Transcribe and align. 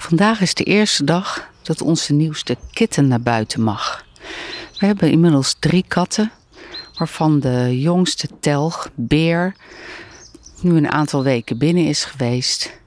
Vandaag 0.00 0.40
is 0.40 0.54
de 0.54 0.64
eerste 0.64 1.04
dag 1.04 1.50
dat 1.62 1.82
onze 1.82 2.12
nieuwste 2.12 2.56
kitten 2.72 3.08
naar 3.08 3.20
buiten 3.20 3.62
mag. 3.62 4.04
We 4.78 4.86
hebben 4.86 5.10
inmiddels 5.10 5.56
drie 5.58 5.84
katten, 5.88 6.32
waarvan 6.94 7.40
de 7.40 7.80
jongste 7.80 8.28
telg, 8.40 8.90
Beer, 8.94 9.54
nu 10.60 10.76
een 10.76 10.90
aantal 10.90 11.22
weken 11.22 11.58
binnen 11.58 11.84
is 11.86 12.04
geweest 12.04 12.80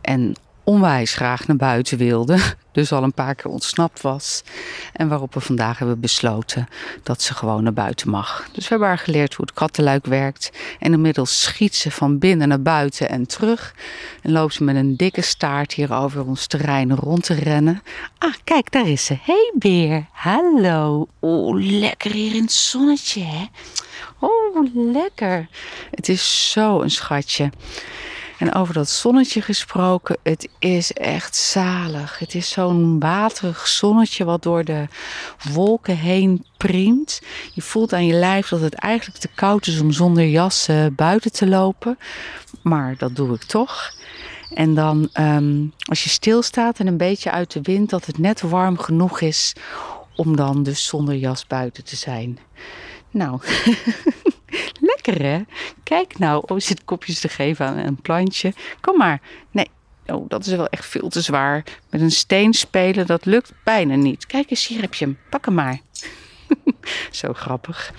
en 0.00 0.34
onwijs 0.64 1.14
graag 1.14 1.46
naar 1.46 1.56
buiten 1.56 1.98
wilde. 1.98 2.38
Dus 2.72 2.92
al 2.92 3.02
een 3.02 3.14
paar 3.14 3.34
keer 3.34 3.50
ontsnapt 3.50 4.00
was. 4.00 4.42
En 4.92 5.08
waarop 5.08 5.34
we 5.34 5.40
vandaag 5.40 5.78
hebben 5.78 6.00
besloten 6.00 6.68
dat 7.02 7.22
ze 7.22 7.34
gewoon 7.34 7.62
naar 7.62 7.72
buiten 7.72 8.10
mag. 8.10 8.48
Dus 8.52 8.62
we 8.62 8.68
hebben 8.68 8.88
haar 8.88 8.98
geleerd 8.98 9.34
hoe 9.34 9.44
het 9.44 9.54
kattenluik 9.54 10.06
werkt. 10.06 10.50
En 10.78 10.92
inmiddels 10.92 11.42
schiet 11.42 11.74
ze 11.74 11.90
van 11.90 12.18
binnen 12.18 12.48
naar 12.48 12.62
buiten 12.62 13.08
en 13.08 13.26
terug. 13.26 13.74
En 14.22 14.32
loopt 14.32 14.54
ze 14.54 14.64
met 14.64 14.76
een 14.76 14.96
dikke 14.96 15.20
staart 15.20 15.72
hier 15.72 15.94
over 15.94 16.26
ons 16.26 16.46
terrein 16.46 16.94
rond 16.94 17.22
te 17.24 17.34
rennen. 17.34 17.82
Ah, 18.18 18.34
kijk, 18.44 18.72
daar 18.72 18.88
is 18.88 19.04
ze. 19.04 19.16
Hey 19.22 19.52
beer, 19.54 20.06
hallo. 20.12 21.08
Oeh, 21.22 21.64
lekker 21.80 22.10
hier 22.10 22.34
in 22.34 22.42
het 22.42 22.52
zonnetje, 22.52 23.22
hè? 23.24 23.44
Oh, 24.18 24.66
lekker. 24.74 25.48
Het 25.90 26.08
is 26.08 26.50
zo 26.50 26.80
een 26.80 26.90
schatje. 26.90 27.50
En 28.42 28.54
over 28.54 28.74
dat 28.74 28.88
zonnetje 28.88 29.42
gesproken, 29.42 30.16
het 30.22 30.48
is 30.58 30.92
echt 30.92 31.36
zalig. 31.36 32.18
Het 32.18 32.34
is 32.34 32.50
zo'n 32.50 32.98
waterig 32.98 33.68
zonnetje 33.68 34.24
wat 34.24 34.42
door 34.42 34.64
de 34.64 34.86
wolken 35.52 35.96
heen 35.96 36.44
priemt. 36.56 37.20
Je 37.54 37.62
voelt 37.62 37.92
aan 37.92 38.06
je 38.06 38.14
lijf 38.14 38.48
dat 38.48 38.60
het 38.60 38.74
eigenlijk 38.74 39.20
te 39.20 39.28
koud 39.34 39.66
is 39.66 39.80
om 39.80 39.92
zonder 39.92 40.26
jas 40.26 40.68
buiten 40.96 41.32
te 41.32 41.48
lopen. 41.48 41.98
Maar 42.62 42.94
dat 42.98 43.16
doe 43.16 43.34
ik 43.34 43.42
toch. 43.42 43.92
En 44.54 44.74
dan 44.74 45.08
um, 45.20 45.72
als 45.84 46.04
je 46.04 46.10
stilstaat 46.10 46.78
en 46.78 46.86
een 46.86 46.96
beetje 46.96 47.30
uit 47.30 47.52
de 47.52 47.60
wind, 47.62 47.90
dat 47.90 48.06
het 48.06 48.18
net 48.18 48.40
warm 48.40 48.78
genoeg 48.78 49.20
is 49.20 49.52
om 50.16 50.36
dan 50.36 50.62
dus 50.62 50.86
zonder 50.86 51.14
jas 51.14 51.46
buiten 51.46 51.84
te 51.84 51.96
zijn. 51.96 52.38
Nou, 53.10 53.40
lekker 54.92 55.22
hè? 55.22 55.40
Kijk 55.92 56.18
nou, 56.18 56.42
oh, 56.46 56.58
zit 56.58 56.84
kopjes 56.84 57.20
te 57.20 57.28
geven 57.28 57.66
aan 57.66 57.76
een 57.76 58.00
plantje. 58.00 58.52
Kom 58.80 58.96
maar. 58.96 59.20
Nee, 59.50 59.70
oh, 60.06 60.28
dat 60.28 60.46
is 60.46 60.52
wel 60.52 60.66
echt 60.66 60.86
veel 60.86 61.08
te 61.08 61.20
zwaar. 61.20 61.64
Met 61.90 62.00
een 62.00 62.10
steen 62.10 62.54
spelen, 62.54 63.06
dat 63.06 63.24
lukt 63.24 63.52
bijna 63.64 63.94
niet. 63.94 64.26
Kijk 64.26 64.50
eens, 64.50 64.66
hier 64.66 64.80
heb 64.80 64.94
je 64.94 65.04
hem. 65.04 65.18
Pak 65.30 65.44
hem 65.44 65.54
maar. 65.54 65.80
Zo 67.10 67.32
grappig. 67.32 67.92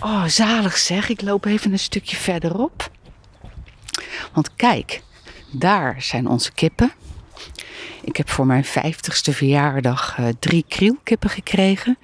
Oh, 0.00 0.24
zalig 0.24 0.76
zeg. 0.76 1.08
Ik 1.08 1.20
loop 1.20 1.44
even 1.44 1.72
een 1.72 1.78
stukje 1.78 2.16
verderop. 2.16 2.90
Want 4.32 4.54
kijk, 4.54 5.02
daar 5.50 6.02
zijn 6.02 6.26
onze 6.26 6.52
kippen. 6.52 6.92
Ik 8.02 8.16
heb 8.16 8.30
voor 8.30 8.46
mijn 8.46 8.64
vijftigste 8.64 9.32
verjaardag 9.32 10.18
uh, 10.18 10.26
drie 10.38 10.64
krielkippen 10.68 11.30
gekregen. 11.30 11.98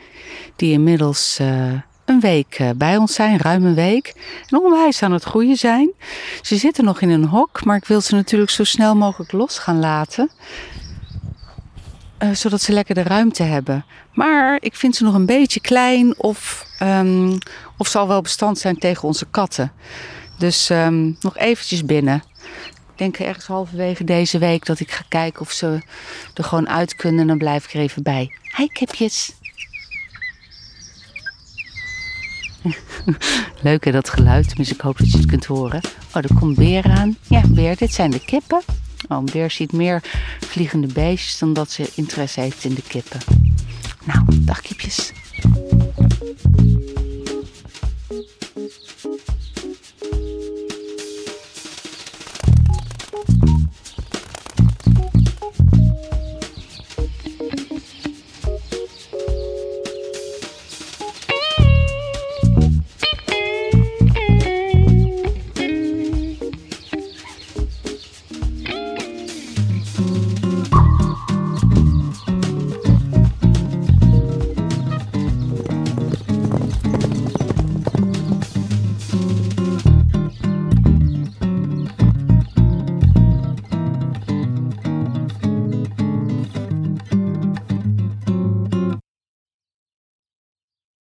Die 0.57 0.73
inmiddels 0.73 1.39
uh, 1.41 1.73
een 2.07 2.21
week 2.21 2.55
eh, 2.55 2.71
bij 2.77 2.97
ons 2.97 3.15
zijn, 3.15 3.39
ruim 3.39 3.65
een 3.65 3.75
week. 3.75 4.15
En 4.49 4.59
onwijs 4.59 5.03
aan 5.03 5.13
het 5.13 5.23
groeien 5.23 5.57
zijn. 5.57 5.91
Ze 6.43 6.57
zitten 6.57 6.85
nog 6.85 7.01
in 7.01 7.11
een 7.11 7.25
hok, 7.25 7.65
maar 7.65 7.77
ik 7.77 7.85
wil 7.85 8.01
ze 8.01 8.15
natuurlijk 8.15 8.51
zo 8.51 8.65
snel 8.65 8.97
mogelijk 8.97 9.33
los 9.33 9.59
gaan 9.59 9.79
laten. 9.79 10.31
Uh, 12.23 12.31
zodat 12.33 12.61
ze 12.61 12.73
lekker 12.73 12.95
de 12.95 13.03
ruimte 13.03 13.43
hebben. 13.43 13.85
Maar 14.13 14.57
ik 14.61 14.77
vind 14.77 14.97
ze 14.97 15.05
nog 15.05 15.15
een 15.15 15.27
beetje 15.27 15.61
klein 15.61 16.19
of, 16.19 16.67
um, 16.83 17.39
of 17.77 17.87
zal 17.87 18.09
wel 18.09 18.23
bestand 18.23 18.59
zijn 18.59 18.79
tegen 18.79 19.09
onze 19.09 19.27
katten. 19.31 19.73
Dus 20.39 20.71
um, 20.71 21.17
nog 21.21 21.37
eventjes 21.37 21.85
binnen. 21.85 22.23
Ik 22.93 23.03
denk 23.03 23.19
ergens 23.19 23.47
halverwege 23.47 24.05
deze 24.05 24.39
week 24.39 24.67
dat 24.67 24.81
ik 24.81 24.91
ga 24.91 25.05
kijken 25.09 25.41
of 25.41 25.51
ze 25.51 25.81
er 26.35 26.45
gewoon 26.45 26.69
uit 26.69 26.95
kunnen. 26.95 27.21
En 27.21 27.27
dan 27.27 27.39
blijf 27.39 27.65
ik 27.65 27.75
er 27.75 27.81
even 27.81 28.03
bij. 28.03 28.31
Hi 28.57 28.67
kipjes. 28.67 29.33
Leuk 33.63 33.93
dat 33.93 34.09
geluid. 34.09 34.57
Dus 34.57 34.73
ik 34.73 34.81
hoop 34.81 34.99
dat 34.99 35.11
je 35.11 35.17
het 35.17 35.27
kunt 35.27 35.45
horen. 35.45 35.81
Oh, 36.15 36.23
er 36.23 36.35
komt 36.39 36.57
Beer 36.57 36.85
aan. 36.85 37.17
Ja, 37.29 37.43
Beer, 37.49 37.77
dit 37.77 37.93
zijn 37.93 38.11
de 38.11 38.25
kippen. 38.25 38.63
Oh, 39.09 39.25
Beer 39.25 39.51
ziet 39.51 39.73
meer 39.73 40.03
vliegende 40.41 40.87
beestjes 40.87 41.39
dan 41.39 41.53
dat 41.53 41.71
ze 41.71 41.93
interesse 41.95 42.41
heeft 42.41 42.65
in 42.65 42.75
de 42.75 42.83
kippen. 42.83 43.21
Nou, 44.05 44.25
dag 44.31 44.61
kipjes. 44.61 45.13